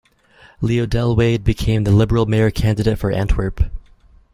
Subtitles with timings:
[0.61, 3.63] Leo Delwaide became the liberal mayor candidate for Antwerp.